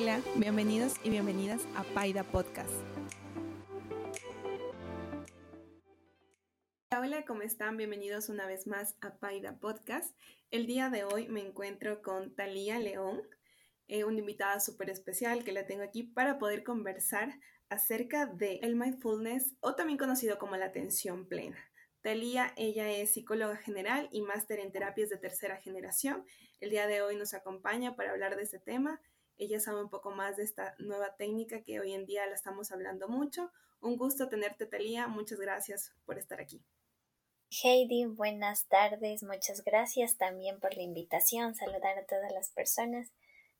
[0.00, 2.70] Hola, bienvenidos y bienvenidas a Paida Podcast.
[6.96, 7.76] Hola, ¿cómo están?
[7.76, 10.16] Bienvenidos una vez más a Paida Podcast.
[10.52, 13.22] El día de hoy me encuentro con Talía León,
[13.88, 17.34] eh, una invitada súper especial que la tengo aquí para poder conversar
[17.68, 21.58] acerca de el mindfulness o también conocido como la atención plena.
[22.02, 26.24] Talía, ella es psicóloga general y máster en terapias de tercera generación.
[26.60, 29.00] El día de hoy nos acompaña para hablar de este tema.
[29.38, 32.72] Ella sabe un poco más de esta nueva técnica que hoy en día la estamos
[32.72, 33.52] hablando mucho.
[33.80, 35.06] Un gusto tenerte, Talía.
[35.06, 36.60] Muchas gracias por estar aquí.
[37.62, 39.22] Heidi, buenas tardes.
[39.22, 41.54] Muchas gracias también por la invitación.
[41.54, 43.12] Saludar a todas las personas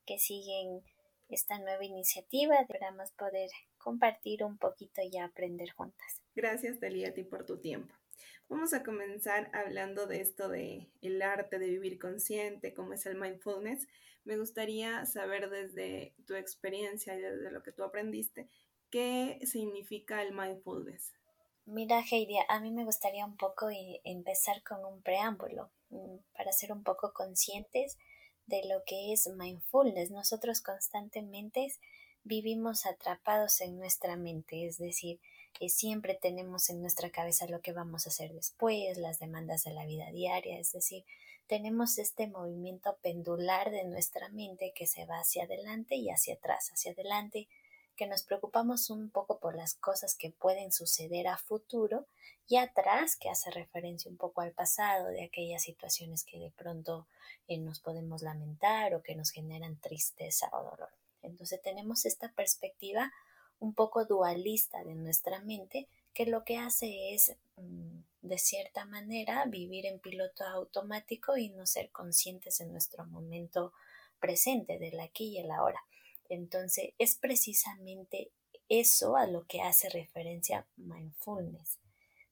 [0.04, 0.82] que siguen
[1.28, 2.56] esta nueva iniciativa.
[2.56, 6.20] Esperamos poder compartir un poquito y aprender juntas.
[6.34, 7.94] Gracias, Talía, a ti por tu tiempo.
[8.48, 13.16] Vamos a comenzar hablando de esto de el arte de vivir consciente, como es el
[13.16, 13.86] mindfulness.
[14.24, 18.48] Me gustaría saber desde tu experiencia y desde lo que tú aprendiste,
[18.90, 21.12] ¿qué significa el mindfulness?
[21.66, 23.68] Mira, Heidi, a mí me gustaría un poco
[24.04, 27.98] empezar con un preámbulo mm, para ser un poco conscientes
[28.46, 30.10] de lo que es mindfulness.
[30.10, 31.70] Nosotros constantemente
[32.24, 35.20] vivimos atrapados en nuestra mente, es decir,
[35.68, 39.84] siempre tenemos en nuestra cabeza lo que vamos a hacer después, las demandas de la
[39.86, 41.04] vida diaria, es decir,
[41.48, 46.70] tenemos este movimiento pendular de nuestra mente que se va hacia adelante y hacia atrás,
[46.72, 47.48] hacia adelante,
[47.96, 52.06] que nos preocupamos un poco por las cosas que pueden suceder a futuro
[52.46, 57.08] y atrás, que hace referencia un poco al pasado, de aquellas situaciones que de pronto
[57.48, 60.90] eh, nos podemos lamentar o que nos generan tristeza o dolor.
[61.22, 63.12] Entonces tenemos esta perspectiva
[63.60, 69.44] un poco dualista de nuestra mente que lo que hace es mm, de cierta manera
[69.46, 73.72] vivir en piloto automático y no ser conscientes de nuestro momento
[74.18, 75.82] presente, del aquí y el ahora.
[76.28, 78.30] Entonces es precisamente
[78.68, 81.78] eso a lo que hace referencia mindfulness,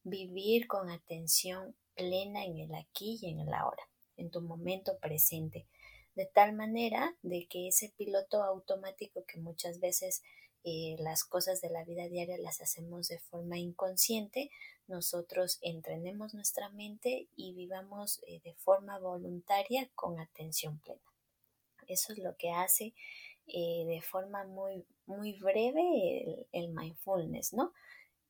[0.03, 5.67] vivir con atención plena en el aquí y en el ahora, en tu momento presente,
[6.15, 10.23] de tal manera de que ese piloto automático que muchas veces
[10.69, 14.51] eh, las cosas de la vida diaria las hacemos de forma inconsciente,
[14.89, 21.01] nosotros entrenemos nuestra mente y vivamos eh, de forma voluntaria con atención plena.
[21.87, 22.95] Eso es lo que hace
[23.47, 27.73] eh, de forma muy, muy breve el, mindfulness, ¿no?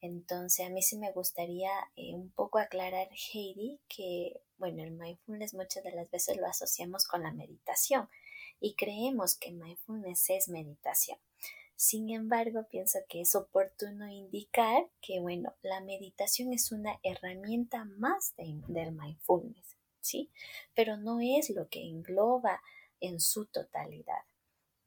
[0.03, 5.83] Entonces a mí sí me gustaría un poco aclarar, Heidi, que, bueno, el mindfulness muchas
[5.85, 8.11] de las veces lo asociamos con la meditación
[8.61, 11.19] y creemos que mindfulness es meditación.
[11.76, 18.34] Sin embargo, pienso que es oportuno indicar que, bueno, la meditación es una herramienta más
[18.37, 20.31] del mindfulness, ¿sí?
[20.75, 22.62] Pero no es lo que engloba
[23.00, 24.25] en su totalidad.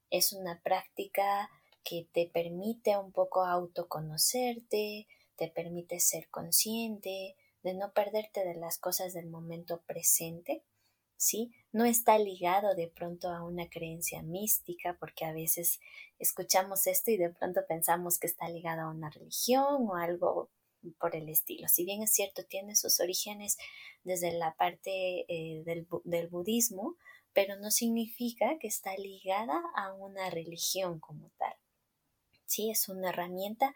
[0.09, 1.51] Es una práctica
[1.83, 8.79] que te permite un poco autoconocerte, te permite ser consciente, de no perderte de las
[8.79, 10.63] cosas del momento presente
[11.19, 11.51] ¿sí?
[11.73, 15.79] No está ligado de pronto a una creencia mística, porque a veces
[16.17, 20.49] escuchamos esto y de pronto pensamos que está ligado a una religión o algo
[20.97, 21.67] por el estilo.
[21.67, 23.57] Si bien es cierto, tiene sus orígenes
[24.03, 26.95] desde la parte eh, del, del budismo,
[27.33, 31.53] pero no significa que está ligada a una religión como tal.
[32.45, 33.75] Sí, es una herramienta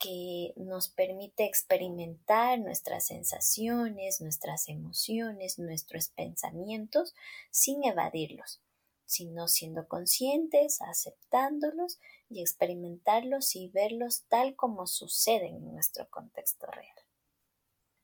[0.00, 7.14] que nos permite experimentar nuestras sensaciones, nuestras emociones, nuestros pensamientos
[7.50, 8.62] sin evadirlos,
[9.04, 12.00] sino siendo conscientes, aceptándolos
[12.30, 16.96] y experimentarlos y verlos tal como suceden en nuestro contexto real.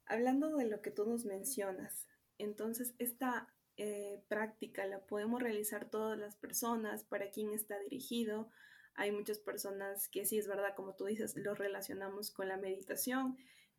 [0.05, 6.19] Hablando de lo que tú nos mencionas, entonces esta eh, práctica la podemos realizar todas
[6.19, 8.51] las personas, para quién está dirigido,
[8.97, 13.37] hay muchas personas que sí es verdad, como tú dices, lo relacionamos con la meditación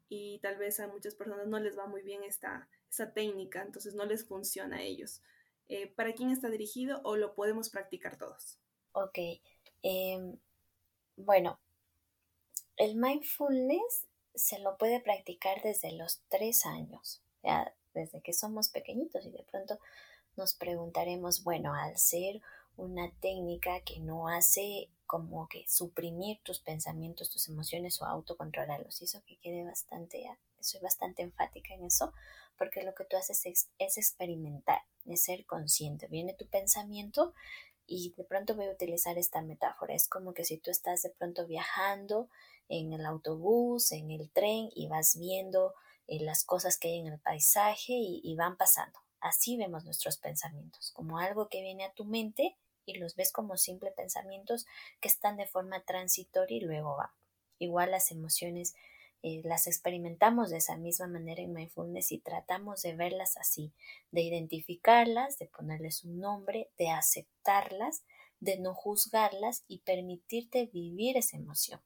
[0.10, 3.96] y tal vez a muchas personas no les va muy bien esta, esta técnica, entonces
[3.96, 5.22] no les funciona a ellos.
[5.70, 8.58] Eh, ¿Para quién está dirigido o lo podemos practicar todos?
[8.94, 9.18] Ok,
[9.81, 10.38] em,
[11.18, 11.60] bueno,
[12.78, 17.22] el mindfulness se lo puede practicar desde los tres años,
[17.94, 19.80] desde que somos pequeñitos y de pronto
[20.36, 22.42] nos preguntaremos, bueno, al ser
[22.78, 29.01] una técnica que no hace como que suprimir tus pensamientos, tus emociones o autocontrolarlos.
[29.01, 32.13] Y eso que quede bastante, soy bastante enfática en eso,
[32.57, 36.07] porque lo que tú haces es, experimentar, es ser consciente.
[36.07, 37.33] Viene tu pensamiento
[37.88, 39.95] y de pronto voy a utilizar esta metáfora.
[39.95, 42.30] Es como que si tú estás de pronto viajando
[42.68, 45.74] en el autobús, en el tren y vas viendo
[46.07, 49.00] eh, las cosas que hay en el paisaje y van pasando.
[49.21, 52.56] Así vemos nuestros pensamientos, como algo que viene a tu mente
[52.88, 54.66] y los ves como simples pensamientos
[55.00, 57.12] que están de forma transitoria y luego van.
[57.60, 58.74] Igual las emociones
[59.24, 63.74] eh, las experimentamos de esa misma manera en mindfulness y tratamos de verlas así,
[64.12, 68.04] de identificarlas, de ponerles un nombre, de aceptarlas,
[68.39, 71.81] de no juzgarlas y permitirte vivir esa emoción.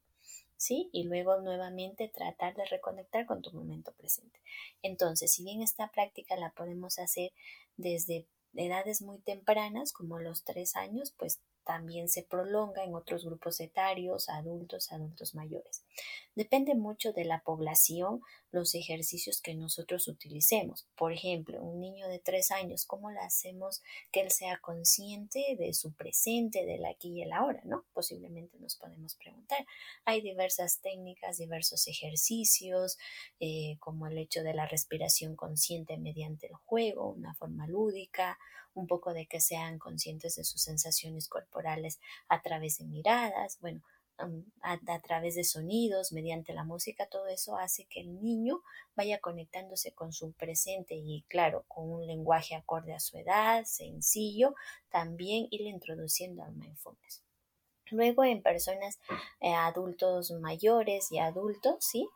[0.57, 0.89] ¿Sí?
[0.91, 4.39] Y luego nuevamente tratar de reconectar con tu momento presente.
[4.83, 7.31] Entonces, si bien esta práctica la podemos hacer
[7.77, 13.59] desde edades muy tempranas, como los tres años, pues también se prolonga en otros grupos
[13.59, 15.83] etarios, adultos, adultos mayores.
[16.35, 18.21] Depende mucho de la población
[18.51, 20.85] los ejercicios que nosotros utilicemos.
[20.95, 23.81] Por ejemplo, un niño de tres años, ¿cómo le hacemos
[24.11, 27.61] que él sea consciente de su presente, del aquí y el ahora?
[27.63, 27.85] ¿No?
[27.93, 29.65] Posiblemente nos podemos preguntar.
[30.05, 32.97] Hay diversas técnicas, diversos ejercicios,
[33.39, 38.37] eh, como el hecho de la respiración consciente mediante el juego, una forma lúdica,
[38.73, 41.99] un poco de que sean conscientes de sus sensaciones corporales
[42.29, 43.81] a través de miradas, bueno,
[44.61, 48.61] a, través de sonidos, mediante la música, todo eso hace que el niño
[48.95, 54.55] vaya conectándose con su presente y claro, con un lenguaje acorde a su edad, sencillo,
[54.89, 57.23] también irle introduciendo al mindfulness.
[57.89, 58.99] Luego en personas
[59.41, 62.07] eh, adultos mayores y adultos, ¿sí?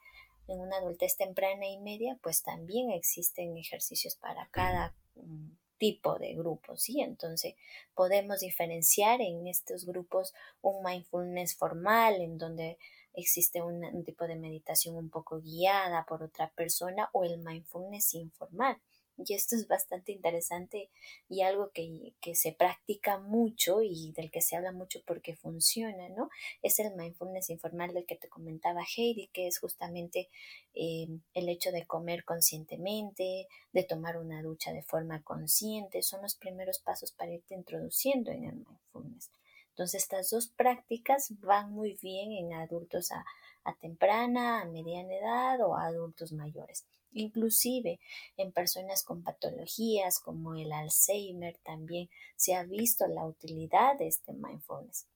[0.47, 6.33] En una adultez temprana y media, pues también existen ejercicios para cada mm, tipo de
[6.35, 7.01] grupos, ¿sí?
[7.01, 7.55] Entonces
[7.93, 12.77] podemos diferenciar en estos grupos un mindfulness formal en donde
[13.13, 18.77] existe un, tipo de meditación un poco guiada por otra persona o el mindfulness informal
[19.17, 20.89] y esto es bastante interesante
[21.29, 26.29] y algo que, se practica mucho y del que se habla mucho porque funciona, ¿no?
[26.61, 30.29] Es el mindfulness informal del que te comentaba Heidi, que es justamente
[30.73, 36.35] eh, el hecho de comer conscientemente, de tomar una ducha de forma consciente, son los
[36.35, 39.31] primeros pasos para irte introduciendo en el mindfulness.
[39.69, 43.25] Entonces, estas dos prácticas van muy bien en adultos a,
[43.65, 46.85] a temprana, a mediana edad o adultos mayores.
[47.15, 48.01] Inclusive
[48.35, 54.33] en personas con patologías como el Alzheimer también se ha visto la utilidad de este
[54.33, 55.07] mindfulness.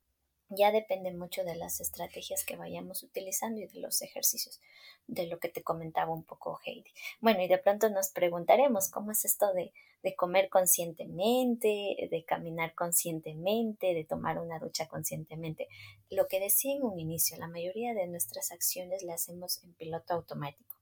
[0.47, 4.61] Ya depende mucho de las estrategias que vayamos utilizando y de los ejercicios,
[5.07, 6.89] de lo que te comentaba un poco Heidi.
[7.19, 12.75] Bueno, y de pronto nos preguntaremos cómo es esto de, de comer conscientemente, de caminar
[12.75, 15.67] conscientemente, de tomar una ducha conscientemente.
[16.09, 20.13] Lo que decía en un inicio, la mayoría de nuestras acciones las hacemos en piloto
[20.13, 20.78] automático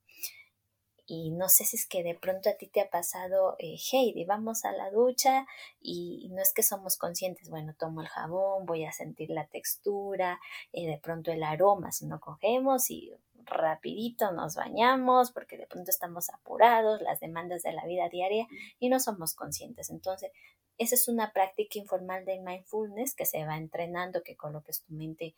[1.08, 4.26] y no sé si es que de pronto a ti te ha pasado, eh, Heidi,
[4.26, 5.46] vamos a la ducha
[5.80, 10.38] y no es que somos conscientes, bueno, tomo el jabón, voy a sentir la textura,
[10.70, 13.10] eh, de pronto el aroma, si no cogemos y
[13.46, 18.46] rapidito nos bañamos porque de pronto estamos apurados, las demandas de la vida diaria
[18.78, 19.88] y no somos conscientes.
[19.88, 20.30] Entonces,
[20.76, 25.34] esa es una práctica informal de mindfulness que se va entrenando, que coloques tu mente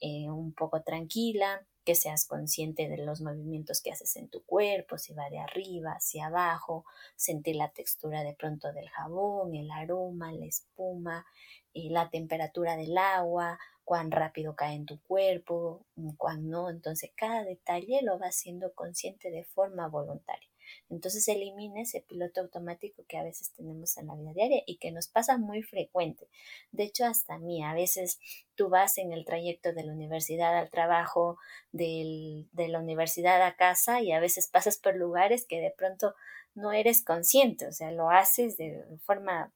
[0.00, 4.98] eh, un poco tranquila, que seas consciente de los movimientos que haces en tu cuerpo,
[4.98, 6.84] si va de arriba hacia abajo,
[7.16, 11.26] sentir la textura de pronto del jabón, el aroma, la espuma,
[11.74, 15.84] y la temperatura del agua, cuán rápido cae en tu cuerpo,
[16.16, 16.70] cuán no.
[16.70, 20.48] Entonces cada detalle lo vas siendo consciente de forma voluntaria.
[20.90, 24.92] Entonces elimina ese piloto automático que a veces tenemos en la vida diaria y que
[24.92, 26.28] nos pasa muy frecuente.
[26.72, 28.18] De hecho, hasta a mí, a veces
[28.54, 31.38] tú vas en el trayecto de la universidad al trabajo,
[31.72, 36.14] de la universidad a casa y a veces pasas por lugares que de pronto
[36.54, 39.52] no eres consciente, o sea, lo haces de forma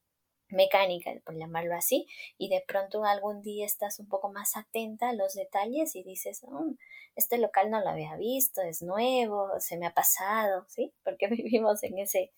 [0.50, 2.07] mecánica, por llamarlo así,
[2.38, 6.43] y de pronto algún día estás un poco más atenta a los detalles y dices,
[6.43, 6.73] mm,
[7.19, 10.95] este local no lo había visto, es nuevo, se me ha pasado, ¿sí?
[11.05, 12.33] Porque vivimos en ese,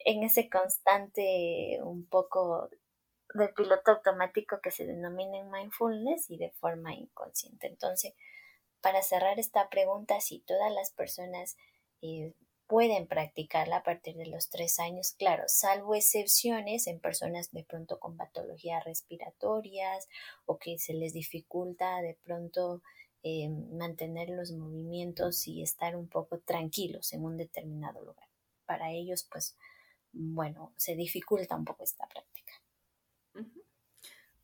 [0.00, 2.68] en ese constante un poco
[3.34, 7.68] de piloto automático que se denomina en mindfulness y de forma inconsciente.
[7.68, 8.14] Entonces,
[8.80, 11.56] para cerrar esta pregunta, si todas las personas
[12.00, 12.32] eh,
[12.66, 18.00] pueden practicarla a partir de los tres años, claro, salvo excepciones en personas de pronto
[18.00, 20.08] con patologías respiratorias
[20.46, 22.82] o que se les dificulta de pronto
[23.22, 28.28] eh, mantener los movimientos y estar un poco tranquilos en un determinado lugar.
[28.66, 29.56] Para ellos, pues,
[30.12, 32.52] bueno, se dificulta un poco esta práctica.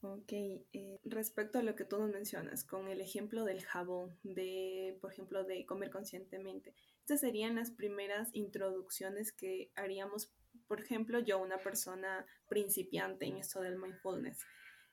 [0.07, 5.11] Ok, eh, respecto a lo que tú mencionas, con el ejemplo del jabón, de, por
[5.11, 10.31] ejemplo, de comer conscientemente, estas serían las primeras introducciones que haríamos,
[10.69, 14.45] por ejemplo, yo, una persona principiante en esto del mindfulness.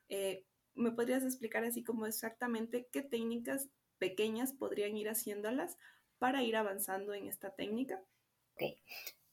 [0.07, 5.77] Eh, ¿Me podrías explicar así como exactamente qué técnicas pequeñas podrían ir haciéndolas
[6.17, 8.03] para ir avanzando en esta técnica?
[8.53, 8.77] Ok.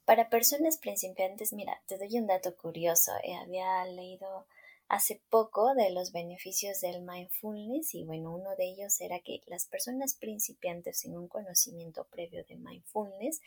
[0.04, 3.12] Para personas principiantes, mira, te doy un dato curioso.
[3.22, 4.46] Eh, había leído
[4.88, 9.66] hace poco de los beneficios del mindfulness y bueno, uno de ellos era que las
[9.66, 13.42] personas principiantes sin un conocimiento previo de mindfulness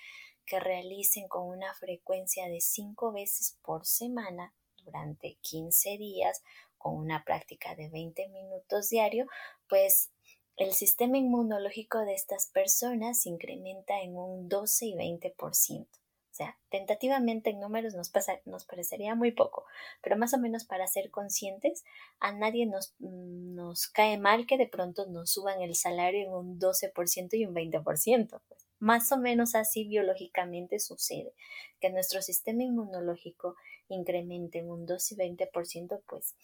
[0.46, 6.44] que realicen con una frecuencia de cinco veces por semana durante 15 días
[6.82, 9.28] con una práctica de 20 minutos diario,
[9.70, 10.12] pues
[10.58, 15.88] el sistema inmunológico de estas personas incrementa en un 12 y 20%.
[16.32, 18.10] O sea, tentativamente en números nos,
[18.46, 19.66] nos parecería muy poco,
[20.02, 21.84] pero más o menos para ser conscientes,
[22.22, 26.60] a nadie nos, nos cae mal que de pronto nos suban el salario en un
[26.60, 28.42] 12% y un 20%.
[28.48, 28.68] Pues.
[28.80, 31.34] Más o menos así biológicamente sucede,
[31.82, 33.56] que nuestro sistema inmunológico
[33.90, 36.36] incremente en un 12 y 20%, pues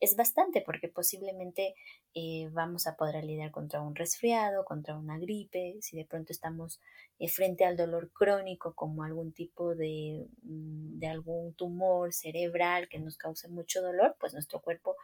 [0.00, 1.74] es bastante porque posiblemente
[2.14, 6.80] eh, vamos a poder lidiar contra un resfriado, contra una gripe, si de pronto estamos
[7.18, 12.98] eh, frente al dolor crónico como algún tipo de, mm, de algún tumor cerebral que
[12.98, 14.96] nos cause mucho dolor, pues nuestro cuerpo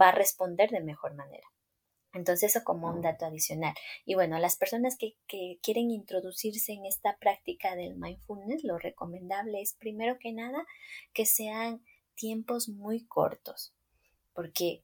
[0.00, 1.46] va a responder de mejor manera.
[2.12, 3.74] Entonces, eso como un dato adicional.
[4.06, 9.60] Y bueno, las personas que, que, quieren introducirse en esta práctica del mindfulness, lo recomendable
[9.60, 10.64] es primero que nada
[11.12, 11.84] que sean
[12.14, 13.75] tiempos muy cortos
[14.36, 14.82] porque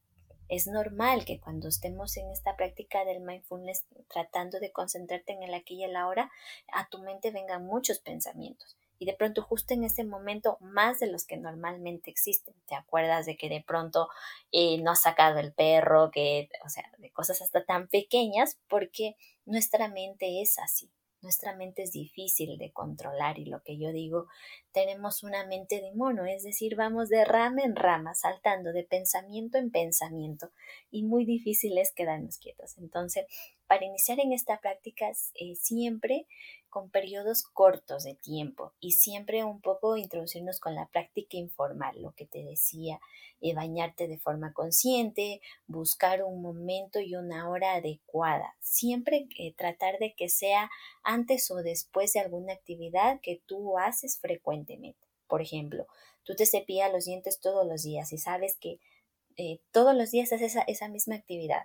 [0.48, 5.54] es normal que cuando estemos en esta práctica del mindfulness tratando de concentrarte en el
[5.54, 6.30] aquí y el ahora,
[6.72, 8.76] a tu mente vengan muchos pensamientos.
[8.98, 12.54] Y de pronto justo en ese momento más de los que normalmente existen.
[12.66, 14.08] Te acuerdas de que de pronto
[14.52, 19.16] eh, no has sacado el perro, que, o sea, de cosas hasta tan pequeñas, porque
[19.44, 20.90] nuestra mente es así.
[21.22, 24.26] Nuestra mente es difícil de controlar y lo que yo digo,
[24.72, 29.58] tenemos una mente de mono, es decir, vamos de rama en rama, saltando de pensamiento
[29.58, 30.50] en pensamiento
[30.90, 32.76] y muy difícil es quedarnos quietos.
[32.78, 33.26] Entonces,
[33.66, 36.26] para iniciar en esta práctica, eh, siempre
[36.72, 42.12] con periodos cortos de tiempo y siempre un poco introducirnos con la práctica informal, lo
[42.14, 42.98] que te decía,
[43.42, 49.98] eh, bañarte de forma consciente, buscar un momento y una hora adecuada, siempre eh, tratar
[49.98, 50.70] de que sea
[51.04, 55.06] antes o después de alguna actividad que tú haces frecuentemente.
[55.28, 55.86] Por ejemplo,
[56.22, 58.80] tú te cepillas los dientes todos los días y sabes que
[59.36, 61.64] eh, todos los días haces esa, esa misma actividad.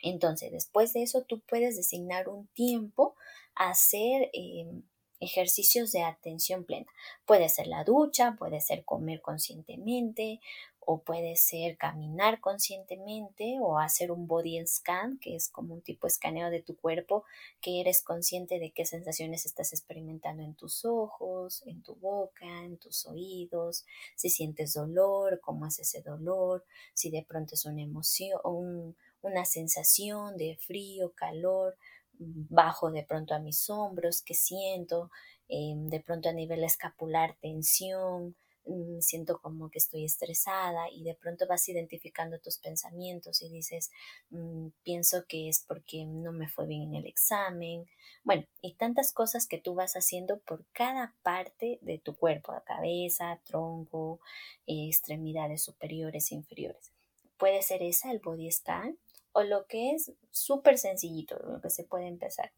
[0.00, 3.14] Entonces, después de eso, tú puedes designar un tiempo
[3.54, 4.82] hacer em,
[5.20, 6.86] ejercicios de atención plena.
[7.24, 10.40] Puede ser la ducha, puede ser comer conscientemente
[10.86, 16.06] o puede ser caminar conscientemente o hacer un body scan, que es como un tipo
[16.06, 17.24] de escaneo de tu cuerpo,
[17.60, 22.76] que eres consciente de qué sensaciones estás experimentando en tus ojos, en tu boca, en
[22.76, 28.94] tus oídos, si sientes dolor, cómo es ese dolor, si de pronto es una emoción,
[29.24, 31.76] una sensación de frío, calor,
[32.18, 35.10] bajo de pronto a mis hombros, que siento,
[35.48, 41.14] em, de pronto a nivel escapular tensión, mm, siento como que estoy estresada y de
[41.14, 43.90] pronto vas identificando tus pensamientos y dices,
[44.30, 47.86] mm, pienso que es porque no me fue bien en el examen.
[48.22, 52.62] Bueno, y tantas cosas que tú vas haciendo por cada parte de tu cuerpo, la
[52.62, 54.20] cabeza, tronco,
[54.66, 56.90] extremidades superiores e inferiores.
[57.36, 58.96] Puede ser esa el body scan
[59.34, 62.52] o lo que es súper sencillito, lo que se puede empezar.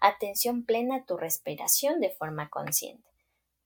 [0.00, 3.08] Atención plena a tu respiración de forma consciente.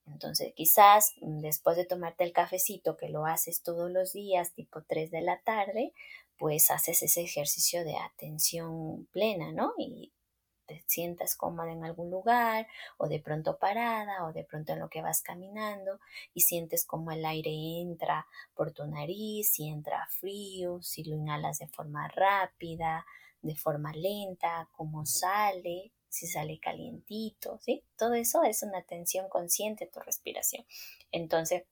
[0.06, 4.82] Entonces, quizás mm, después de tomarte el cafecito que lo haces todos los días, tipo
[4.82, 5.92] 3 de la tarde,
[6.38, 9.72] pues haces ese ejercicio de atención plena, ¿no?
[10.66, 12.66] Te sientas cómoda en algún lugar
[12.98, 16.00] o de pronto parada o de pronto en lo que vas caminando
[16.34, 21.58] y sientes como el aire entra por tu nariz, si entra frío, si lo inhalas
[21.58, 23.06] de forma rápida,
[23.42, 27.84] de forma lenta, cómo sale, si sale calientito, ¿sí?
[27.96, 30.64] Todo eso es una atención consciente a tu respiración.
[31.12, 31.64] Entonces,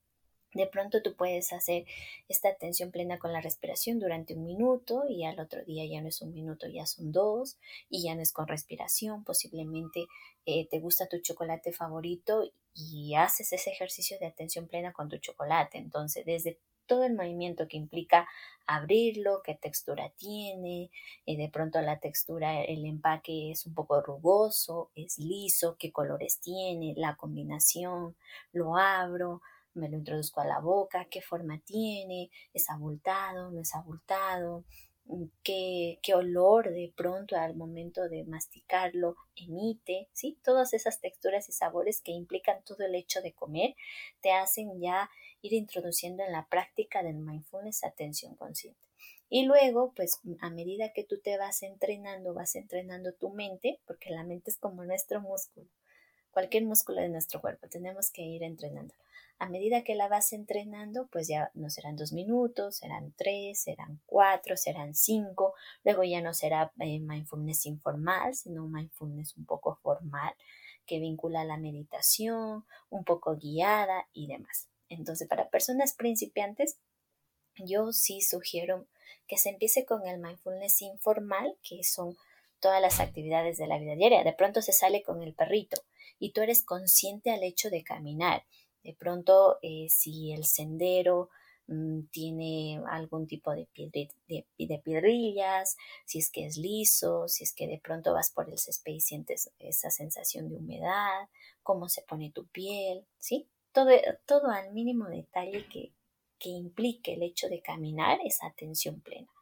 [0.55, 1.85] de pronto tú puedes hacer
[2.29, 6.09] esta atención plena con la respiración durante un minuto y al otro día ya no
[6.09, 7.59] es un minuto, ya son dos
[7.91, 9.25] y ya no es con respiración.
[9.25, 10.07] Posiblemente
[10.47, 15.19] eh, te gusta tu chocolate favorito y haces ese ejercicio de atención plena con tu
[15.19, 15.79] chocolate.
[15.79, 18.29] Entonces, desde todo el movimiento que implica
[18.67, 20.91] abrirlo, qué textura tiene,
[21.25, 26.41] y de pronto la textura, el empaque es un poco rugoso, es liso, qué colores
[26.41, 28.17] tiene, la combinación,
[28.53, 29.43] lo abro,
[29.75, 34.65] me lo introduzco a la boca, qué forma tiene, es abultado, no es abultado,
[35.07, 40.39] mm, qué, qué olor de pronto al momento de masticarlo emite, ¿sí?
[40.43, 43.75] Todas esas texturas y sabores que implican todo el hecho de comer
[44.21, 45.11] te hacen ya
[45.43, 48.89] ir introduciendo en la práctica del mindfulness atención consciente.
[49.29, 54.11] Y luego, pues a medida que tú te vas entrenando, vas entrenando tu mente, porque
[54.11, 55.67] la mente es como nuestro músculo,
[56.31, 58.95] cualquier músculo de nuestro cuerpo, tenemos que ir entrenando
[59.39, 64.01] a medida que la vas entrenando, pues ya no serán dos minutos, serán tres, serán
[64.07, 70.35] cuatro, serán cinco, luego ya no será eh, mindfulness informal, sino mindfulness un poco formal,
[70.87, 74.69] que vincula la meditación, un poco guiada y demás.
[74.89, 76.79] Entonces, para personas principiantes,
[77.57, 78.87] yo sí sugiero
[79.27, 82.17] que se empiece con el mindfulness informal, que son
[82.61, 84.25] todas las actividades de la vida diaria.
[84.25, 85.83] De pronto se sale con el perrito
[86.19, 88.45] y tú eres consciente al hecho de caminar.
[88.85, 91.31] De pronto, eh, si el sendero
[91.67, 97.67] mm, tiene algún tipo de, de, piedrillas, si es que es liso, si es que
[97.67, 101.29] de pronto vas por el césped y sientes esa sensación de humedad,
[101.63, 103.49] cómo se pone tu piel, ¿sí?
[103.73, 103.91] Todo,
[104.27, 105.93] todo al mínimo detalle que,
[106.39, 109.33] que implique el hecho de caminar es atención plena.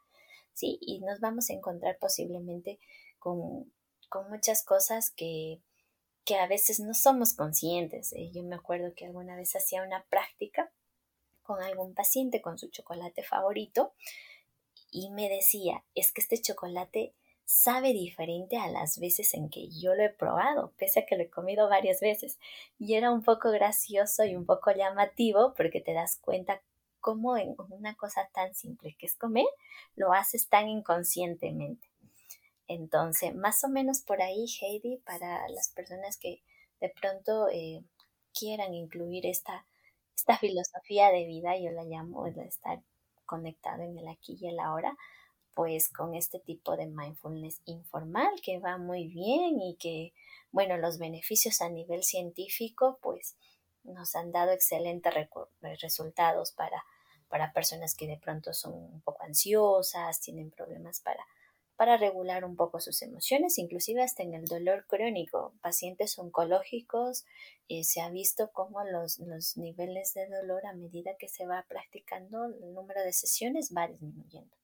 [0.53, 0.77] ¿sí?
[0.81, 2.79] Y nos vamos a encontrar posiblemente
[3.19, 3.71] con,
[4.09, 5.61] con muchas cosas que,
[6.25, 8.13] que, a veces no somos conscientes.
[8.13, 10.71] Eh, yo me acuerdo que alguna vez hacía una práctica
[11.41, 13.93] con algún paciente con su chocolate favorito
[14.91, 17.13] y me decía, es que este chocolate
[17.45, 21.23] sabe diferente a las veces en que yo lo he probado, pese a que lo
[21.23, 22.39] he comido varias veces.
[22.79, 26.61] Y era un poco gracioso y un poco llamativo porque te das cuenta
[26.99, 29.45] cómo en una cosa tan simple que es comer,
[29.95, 31.92] lo haces tan inconscientemente.
[32.67, 36.41] Entonces, más o menos por ahí, Heidi, para las personas que
[36.79, 37.83] de pronto eh,
[38.37, 39.65] quieran incluir esta,
[40.15, 42.81] esta filosofía de vida, yo la llamo el estar
[43.25, 44.97] conectado en el aquí y el ahora,
[45.53, 50.13] pues con este tipo de mindfulness informal que va muy bien y que,
[50.51, 53.35] bueno, los beneficios a nivel científico, pues
[53.83, 55.13] nos han dado excelentes
[55.81, 56.83] resultados para
[57.33, 61.25] para personas que de pronto son un poco ansiosas, tienen problemas para,
[61.75, 65.53] para regular un poco sus emociones, inclusive hasta en el dolor crónico.
[65.61, 67.25] Pacientes oncológicos
[67.67, 71.65] eh, se ha visto cómo los, los niveles de dolor a medida que se va
[71.67, 74.55] practicando, el número de sesiones va disminuyendo.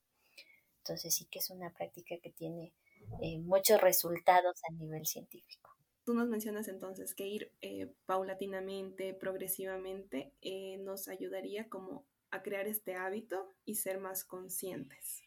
[0.80, 2.74] Entonces sí que es una práctica que tiene
[3.22, 5.72] eh, muchos resultados a nivel científico.
[6.06, 10.34] Tú nos mencionas entonces que ir eh, paulatinamente, progresivamente,
[10.80, 15.24] nos ayudaría como a crear este hábito y ser más conscientes.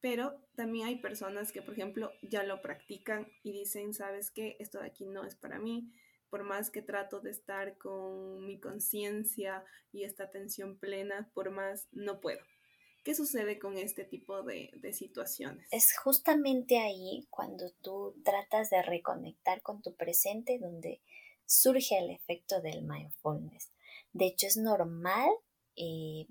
[0.00, 4.80] Pero también hay personas que, por ejemplo, ya lo practican y dicen, sabes qué, esto
[4.80, 5.92] de aquí no es para mí,
[6.30, 11.88] por más que trato de estar con mi conciencia y esta atención plena, por más
[11.90, 12.40] no puedo.
[13.04, 15.66] ¿Qué sucede con este tipo de, de, situaciones?
[15.72, 21.00] Es justamente ahí cuando tú tratas de reconectar con tu presente donde
[21.46, 23.72] surge el efecto del mindfulness.
[24.12, 25.30] De hecho, es normal
[25.76, 26.26] eh,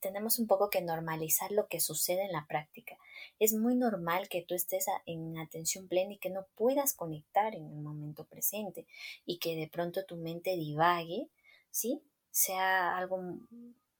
[0.00, 2.98] tenemos un poco que normalizar lo que sucede en la práctica.
[3.38, 7.66] Es muy normal que tú estés en atención plena y que no puedas conectar en
[7.66, 8.86] el momento presente
[9.24, 11.28] y que de pronto tu mente divague,
[11.70, 12.02] ¿sí?
[12.30, 13.38] Sea algo,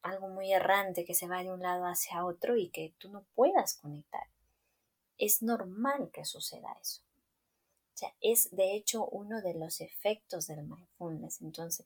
[0.03, 3.25] algo muy errante que se va de un lado hacia otro y que tú no
[3.35, 4.27] puedas conectar.
[5.19, 7.03] Es normal que suceda eso.
[7.95, 11.43] O sea, es de hecho uno de los efectos del mindfulness.
[11.43, 11.85] Entonces,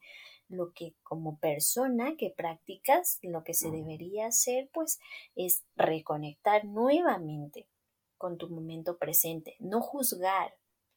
[0.48, 4.98] lo que como persona que practicas, lo que se debería hacer, pues,
[5.34, 7.66] es reconectar nuevamente
[8.18, 10.54] con tu momento presente, no juzgar,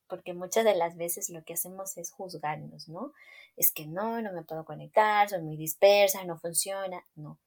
[0.07, 3.13] porque muchas de las veces lo que hacemos es juzgarnos, ¿no?
[3.55, 7.39] Es que no, no me puedo conectar, soy muy dispersa, no funciona, no.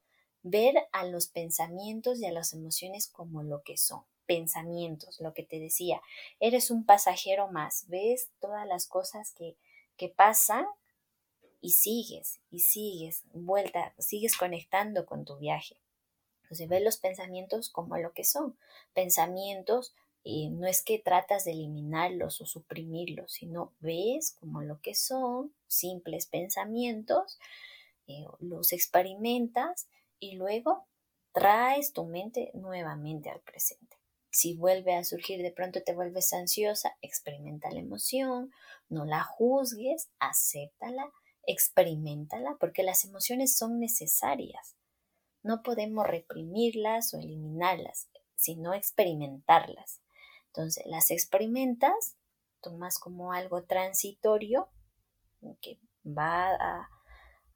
[0.43, 5.43] Ver a los pensamientos y a las emociones como lo que son, pensamientos, lo que
[5.43, 6.01] te decía,
[6.39, 9.57] eres un pasajero más, ves todas las cosas que,
[9.97, 10.65] que pasan
[11.61, 15.77] y sigues y sigues, vuelta, sigues conectando con tu viaje.
[16.43, 18.57] Entonces ves los pensamientos como lo que son.
[18.93, 19.93] Pensamientos
[20.23, 25.53] y no es que tratas de eliminarlos o suprimirlos, sino ves como lo que son,
[25.67, 27.39] simples pensamientos,
[28.07, 29.87] eh, los experimentas
[30.19, 30.85] y luego
[31.33, 33.97] traes tu mente nuevamente al presente.
[34.31, 38.53] Si vuelve a surgir, de pronto te vuelves ansiosa, experimenta la emoción,
[38.89, 41.11] no la juzgues, acéptala,
[41.45, 44.75] experimentala, porque las emociones son necesarias.
[45.43, 50.01] No podemos reprimirlas o eliminarlas, sino experimentarlas.
[50.47, 52.17] Entonces, las experimentas,
[52.61, 54.69] tomas como algo transitorio
[55.61, 56.89] que va a,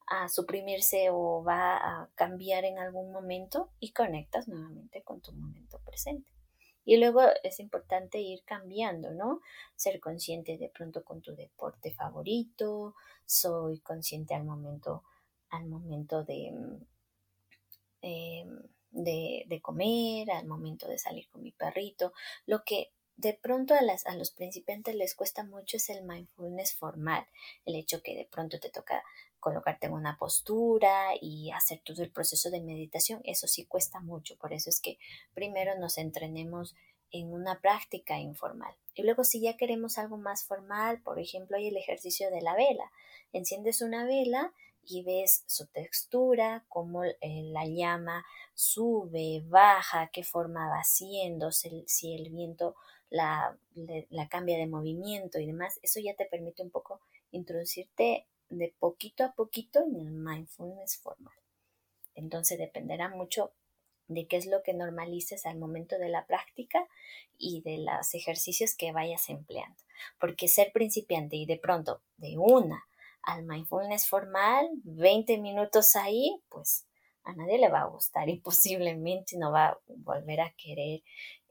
[0.07, 5.79] a suprimirse o va a cambiar en algún momento y conectas nuevamente con tu momento
[5.85, 6.34] presente.
[6.85, 9.41] Y luego es importante ir cambiando, ¿no?
[9.75, 12.95] Ser consciente de pronto con tu deporte favorito,
[13.25, 15.03] soy consciente al momento,
[15.49, 16.85] al momento de, mm,
[18.01, 22.13] em, de, de, comer, al momento de salir con mi perrito.
[22.45, 26.75] Lo que de pronto a, las, a los principiantes les cuesta mucho es el mindfulness
[26.75, 27.25] formal,
[27.65, 29.03] el hecho que de pronto te toca
[29.45, 34.35] colocarte en una postura y hacer todo el proceso de meditación, eso sí cuesta mucho.
[34.37, 34.97] Por eso es que
[35.35, 36.73] primero nos entrenemos
[37.11, 38.73] en una práctica informal.
[38.95, 42.55] Y luego si ya queremos algo más formal, por ejemplo, hay el ejercicio de la
[42.55, 42.91] vela.
[43.33, 44.51] Enciendes una vela
[44.83, 52.15] y ves su textura, cómo eh, la llama sube, baja, qué forma va haciendo, si
[52.15, 52.75] el viento
[53.11, 53.55] la,
[54.09, 55.79] la cambia de movimiento y demás.
[55.83, 61.35] Eso ya te permite un poco introducirte de poquito a poquito en el mindfulness formal.
[62.13, 63.53] Entonces dependerá mucho
[64.07, 66.87] de qué es lo que normalices al momento de la práctica
[67.37, 69.81] y de los ejercicios que vayas empleando.
[70.19, 72.87] Porque ser principiante y de pronto de una
[73.23, 76.87] al mindfulness formal, 20 minutos ahí, pues
[77.23, 81.01] a nadie le va a gustar y posiblemente no va a volver a querer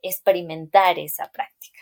[0.03, 1.81] experimentar esa práctica.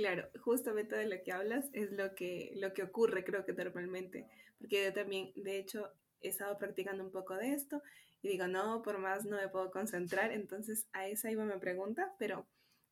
[0.00, 4.26] Claro, justamente de lo que hablas es lo que, lo que ocurre, creo que normalmente,
[4.58, 7.82] porque yo también, de hecho, he estado practicando un poco de esto
[8.22, 12.14] y digo, no, por más no me puedo concentrar, entonces a esa iba mi pregunta,
[12.18, 12.46] pero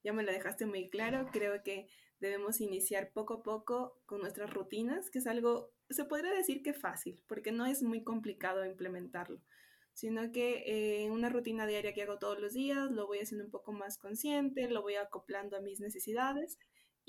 [0.05, 1.89] ya me lo dejaste muy claro, creo que
[2.21, 6.75] debemos iniciar poco a poco con nuestras rutinas, que es algo, se podría decir que
[6.75, 9.41] fácil, porque no es muy complicado implementarlo,
[9.95, 13.51] sino que en una rutina diaria que hago todos los días, lo voy haciendo un
[13.51, 16.59] poco más consciente, lo voy acoplando a mis necesidades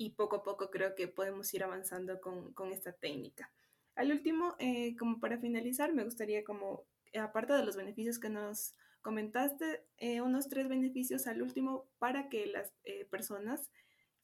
[0.00, 3.52] y poco a poco creo que podemos ir avanzando con, con esta técnica.
[3.94, 6.86] Al último, eh, como para finalizar, me gustaría como,
[7.20, 12.46] aparte de los beneficios que nos comentaste, eh, unos tres beneficios al último para que
[12.46, 13.70] las eh, personas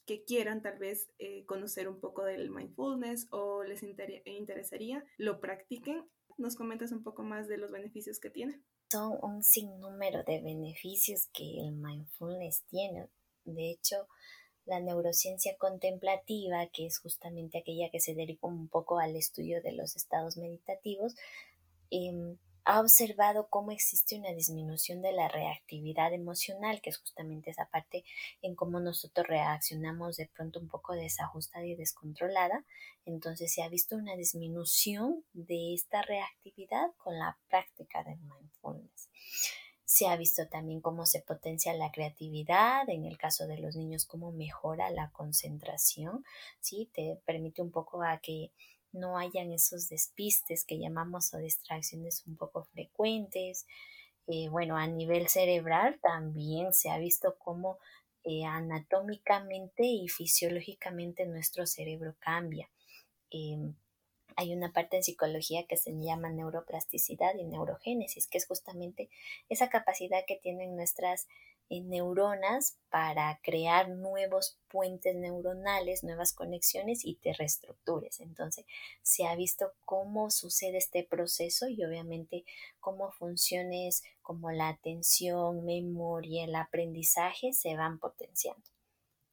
[0.06, 1.10] que quieran tal vez
[1.44, 6.08] conocer un poco del mindfulness o les interesaría, lo practiquen.
[6.38, 8.62] ¿Nos comentas un poco más de los beneficios que tiene?
[8.90, 13.10] Son un sinnúmero de beneficios que el mindfulness tiene.
[13.44, 14.06] De hecho,
[14.66, 19.72] la neurociencia contemplativa, que es justamente aquella que se dedica un poco al estudio de
[19.72, 21.14] los estados meditativos,
[21.90, 27.66] em, ha observado cómo existe una disminución de la reactividad emocional, que es justamente esa
[27.66, 28.04] parte
[28.42, 32.64] en cómo nosotros reaccionamos de pronto un poco desajustada y descontrolada.
[33.04, 39.10] Entonces se ha visto una disminución de esta reactividad con la práctica del mindfulness.
[39.96, 44.04] Se ha visto también cómo se potencia la creatividad, en el caso de los niños,
[44.04, 46.22] cómo mejora la concentración,
[46.60, 46.90] ¿sí?
[46.92, 48.52] Te permite un poco a que
[48.92, 53.66] no hayan esos despistes que llamamos o distracciones un poco frecuentes.
[54.26, 57.78] Eh, bueno, a nivel cerebral también se ha visto cómo
[58.22, 62.68] eh, anatómicamente y fisiológicamente nuestro cerebro cambia.
[63.30, 63.74] Em,
[64.36, 69.08] hay una parte en psicología que se llama neuroplasticidad y neurogénesis, que es justamente
[69.48, 71.26] esa capacidad que tienen nuestras
[71.68, 78.20] eh, neuronas para crear nuevos puentes neuronales, nuevas conexiones y te reestructures.
[78.20, 78.66] Entonces,
[79.02, 82.44] se ha visto cómo sucede este proceso y obviamente
[82.78, 88.62] cómo funciones como la atención, memoria, el aprendizaje se van potenciando.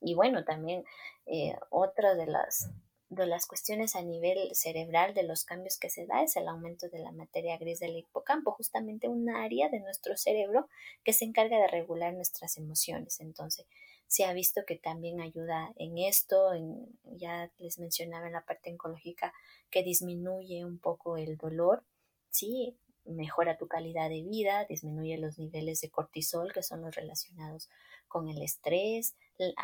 [0.02, 0.84] Y bueno, también
[1.28, 2.70] eh, otra de las
[3.16, 6.90] de las cuestiones a nivel cerebral de los cambios que se da es el aumento
[6.90, 10.68] de la materia gris del hipocampo, justamente un área de nuestro cerebro
[11.04, 13.20] que se encarga de regular nuestras emociones.
[13.20, 13.66] Entonces,
[14.08, 18.72] se ha visto que también ayuda en esto, en, ya les mencionaba en la parte
[18.72, 19.34] oncológica
[19.70, 21.84] que disminuye un poco el dolor,
[22.30, 27.70] sí, mejora tu calidad de vida, disminuye los niveles de cortisol que son los relacionados
[28.08, 29.16] con el estrés,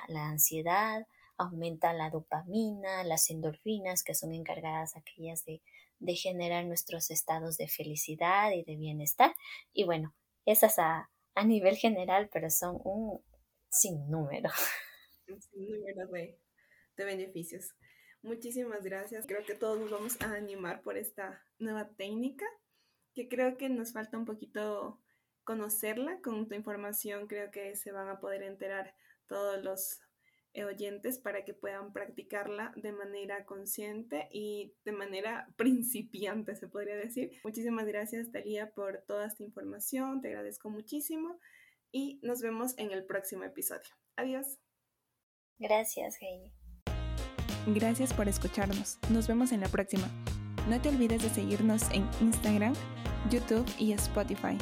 [0.08, 1.08] la ansiedad,
[1.39, 5.62] aumenta la dopamina, las endorfinas, que son encargadas aquellas de,
[6.15, 9.34] generar nuestros estados de felicidad y de bienestar.
[9.73, 10.13] Y bueno,
[10.45, 13.23] esas a, a nivel general, pero son un
[13.69, 14.49] sinnúmero.
[15.28, 16.39] Un sinnúmero de,
[16.97, 17.73] de beneficios.
[18.21, 19.25] Muchísimas gracias.
[19.25, 22.45] Creo que todos nos vamos a animar por esta nueva técnica,
[23.13, 25.02] que creo que nos falta un poquito
[25.45, 26.19] conocerla.
[26.21, 28.93] Con tu información creo que se van a poder enterar
[29.28, 30.02] todos los
[30.56, 37.32] oyentes para que puedan practicarla de manera consciente y de manera principiante, se podría decir.
[37.44, 40.22] Muchísimas gracias, Talía, por toda esta información.
[40.22, 41.40] Te agradezco muchísimo
[41.92, 43.90] y nos vemos en el próximo episodio.
[44.16, 44.60] Adiós.
[45.58, 46.54] Gracias, Heidi.
[47.68, 48.98] Gracias por escucharnos.
[49.12, 50.10] Nos vemos en la próxima.
[50.70, 52.74] No te olvides de seguirnos en Instagram,
[53.30, 54.58] YouTube y Spotify.